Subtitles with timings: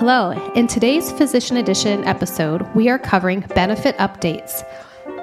[0.00, 0.30] Hello.
[0.54, 4.66] In today's Physician Edition episode, we are covering benefit updates.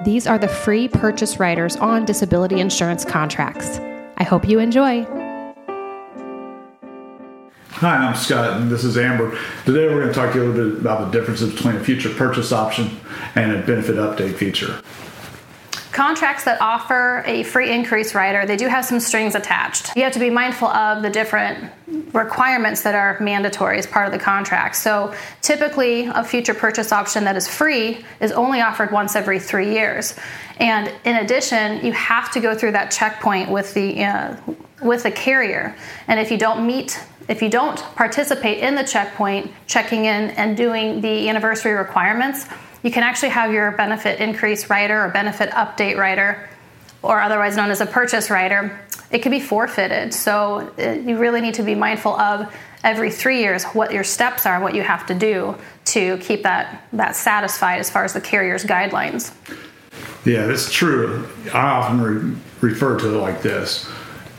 [0.04, 3.80] These are the free purchase riders on disability insurance contracts.
[4.18, 5.02] I hope you enjoy.
[7.70, 9.36] Hi, I'm Scott, and this is Amber.
[9.64, 11.82] Today we're going to talk to you a little bit about the differences between a
[11.82, 13.00] future purchase option
[13.34, 14.80] and a benefit update feature.
[15.98, 19.96] Contracts that offer a free increase rider, they do have some strings attached.
[19.96, 21.72] You have to be mindful of the different
[22.14, 24.76] requirements that are mandatory as part of the contract.
[24.76, 29.72] So typically, a future purchase option that is free is only offered once every three
[29.72, 30.14] years.
[30.60, 34.36] And in addition, you have to go through that checkpoint with the uh,
[34.80, 35.74] with the carrier.
[36.06, 40.56] And if you don't meet if you don't participate in the checkpoint, checking in and
[40.56, 42.46] doing the anniversary requirements,
[42.82, 46.48] you can actually have your benefit increase rider or benefit update rider,
[47.02, 50.12] or otherwise known as a purchase rider, it could be forfeited.
[50.12, 52.52] So uh, you really need to be mindful of
[52.84, 56.86] every three years what your steps are, what you have to do to keep that,
[56.92, 59.32] that satisfied as far as the carrier's guidelines.
[60.24, 61.28] Yeah, that's true.
[61.52, 63.86] I often re- refer to it like this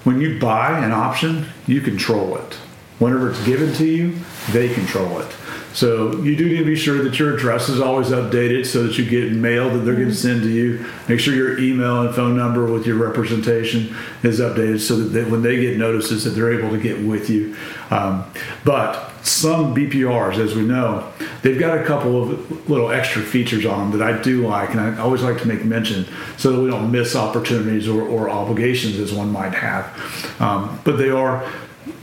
[0.03, 2.57] when you buy an option, you control it.
[2.99, 4.15] Whenever it's given to you,
[4.51, 5.35] they control it.
[5.73, 8.97] So you do need to be sure that your address is always updated so that
[8.97, 10.85] you get mail that they're going to send to you.
[11.07, 15.23] Make sure your email and phone number with your representation is updated so that they,
[15.23, 17.55] when they get notices that they're able to get with you.
[17.91, 18.25] Um,
[18.65, 21.11] but some BPRs, as we know,
[21.43, 24.81] they've got a couple of little extra features on them that I do like, and
[24.81, 26.05] I always like to make mention
[26.37, 30.41] so that we don't miss opportunities or, or obligations as one might have.
[30.41, 31.49] Um, but they are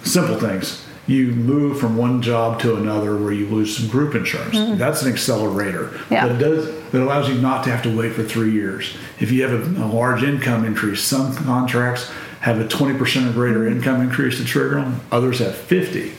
[0.02, 4.56] simple things you move from one job to another where you lose some group insurance.
[4.56, 4.76] Mm-hmm.
[4.76, 6.00] That's an accelerator.
[6.10, 6.26] Yeah.
[6.28, 8.96] That does that allows you not to have to wait for three years.
[9.20, 12.10] If you have a, a large income increase, some contracts
[12.40, 15.00] have a 20% or greater income increase to trigger them.
[15.10, 16.12] Others have 50.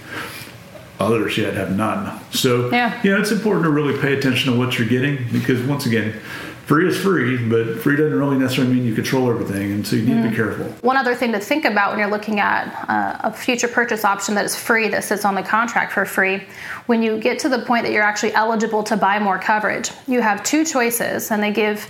[1.00, 2.20] Others yet have none.
[2.32, 3.00] So yeah.
[3.04, 6.20] you know, it's important to really pay attention to what you're getting because once again,
[6.66, 10.04] free is free, but free doesn't really necessarily mean you control everything, and so you
[10.04, 10.24] need mm.
[10.24, 10.36] to be mm.
[10.36, 10.66] careful.
[10.82, 14.36] One other thing to think about when you're looking at uh, a future purchase option
[14.36, 16.44] that is free, that sits on the contract for free,
[16.88, 20.20] when you get to the point that you're actually eligible to buy more coverage, you
[20.20, 21.90] have two choices, and they give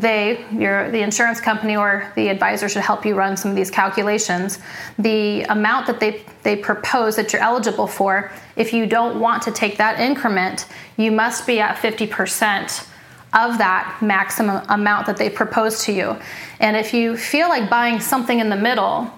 [0.00, 3.70] they, your, the insurance company or the advisor should help you run some of these
[3.70, 4.58] calculations.
[4.98, 9.50] The amount that they, they propose that you're eligible for, if you don't want to
[9.52, 10.66] take that increment,
[10.96, 12.86] you must be at 50%
[13.34, 16.16] of that maximum amount that they propose to you.
[16.60, 19.12] And if you feel like buying something in the middle,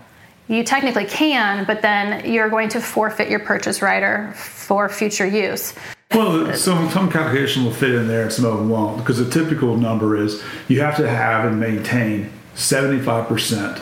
[0.49, 5.75] you technically can, but then you're going to forfeit your purchase rider for future use.
[6.12, 9.31] Well, some, some calculation will fit in there and some of them won't because the
[9.31, 13.81] typical number is you have to have and maintain 75%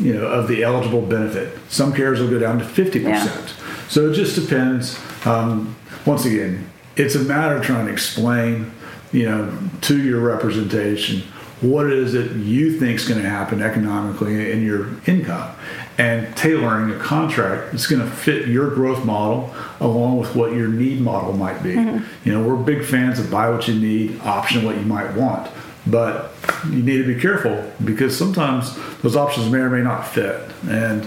[0.00, 1.56] you know, of the eligible benefit.
[1.68, 3.04] Some carriers will go down to 50%.
[3.04, 3.46] Yeah.
[3.88, 4.98] So it just depends.
[5.24, 8.72] Um, once again, it's a matter of trying to explain
[9.12, 11.22] you know, to your representation
[11.62, 15.54] what it is that you think is going to happen economically in your income
[15.96, 20.68] and tailoring a contract that's going to fit your growth model along with what your
[20.68, 21.74] need model might be.
[21.74, 22.28] Mm-hmm.
[22.28, 25.50] You know, we're big fans of buy what you need, option what you might want.
[25.86, 26.32] But
[26.64, 30.40] you need to be careful because sometimes those options may or may not fit.
[30.68, 31.04] And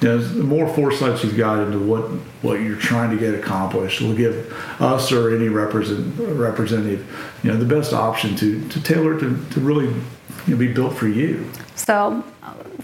[0.00, 2.02] you know, the more foresight you've got into what
[2.42, 7.06] what you're trying to get accomplished will give us or any represent, representative,
[7.42, 9.86] you know, the best option to to tailor to, to really
[10.46, 11.50] you know, be built for you.
[11.74, 12.22] So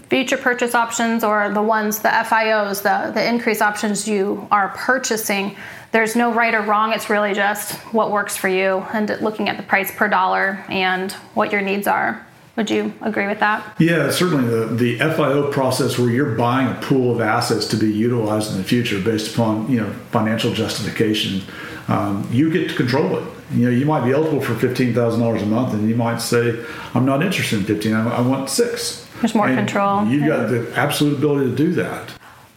[0.09, 5.55] future purchase options or the ones the FIOs, the the increase options you are purchasing
[5.95, 6.91] there's no right or wrong.
[6.91, 11.09] It's really just what works for you and looking at the price per dollar and
[11.35, 12.24] what your needs are.
[12.55, 13.75] Would you agree with that?
[13.79, 17.91] Yeah, certainly the, the FIO process where you're buying a pool of assets to be
[17.91, 21.41] utilized in the future based upon you know financial justification.
[21.87, 23.27] Um, you get to control it.
[23.51, 26.17] You know, you might be eligible for fifteen thousand dollars a month, and you might
[26.17, 26.63] say,
[26.93, 27.93] "I'm not interested in fifteen.
[27.93, 29.05] I, I want six.
[29.19, 30.05] There's more and control.
[30.05, 30.27] You've yeah.
[30.27, 32.09] got the absolute ability to do that.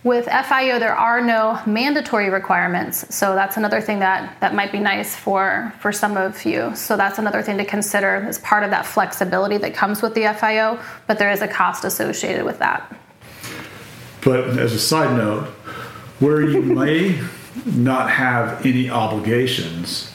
[0.08, 4.78] With FIO, there are no mandatory requirements, so that's another thing that, that might be
[4.78, 6.74] nice for, for some of you.
[6.74, 10.32] So that's another thing to consider as part of that flexibility that comes with the
[10.32, 12.90] FIO, but there is a cost associated with that.
[14.24, 15.44] But as a side note,
[16.20, 17.20] where you may
[17.66, 20.10] not have any obligations,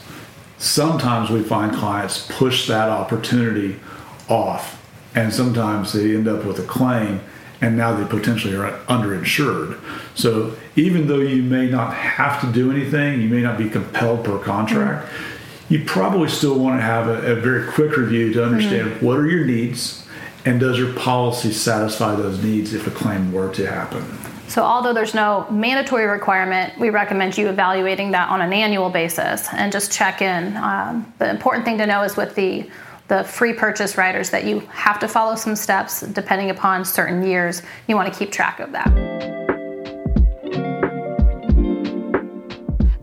[0.57, 3.79] sometimes we find clients push that opportunity
[4.27, 7.21] off, and sometimes they end up with a claim
[7.63, 9.79] and now they potentially are underinsured.
[10.15, 14.25] So even though you may not have to do anything, you may not be compelled
[14.25, 15.73] per contract, mm-hmm.
[15.73, 19.05] you probably still want to have a, a very quick review to understand mm-hmm.
[19.05, 20.05] what are your needs
[20.43, 24.03] and does your policy satisfy those needs if a claim were to happen.
[24.49, 29.47] So, although there's no mandatory requirement, we recommend you evaluating that on an annual basis
[29.53, 30.57] and just check in.
[30.57, 32.69] Um, the important thing to know is with the
[33.07, 37.61] the free purchase riders that you have to follow some steps depending upon certain years.
[37.87, 38.91] You want to keep track of that.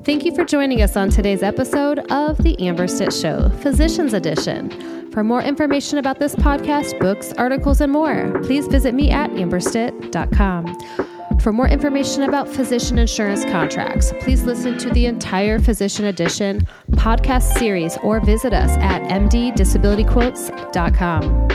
[0.04, 5.10] Thank you for joining us on today's episode of The Amber Stitt Show, Physicians Edition.
[5.12, 11.19] For more information about this podcast, books, articles, and more, please visit me at amberstitt.com.
[11.40, 17.58] For more information about physician insurance contracts, please listen to the entire Physician Edition podcast
[17.58, 21.48] series or visit us at mddisabilityquotes.com.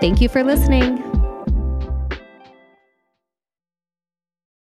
[0.00, 1.13] Thank you for listening.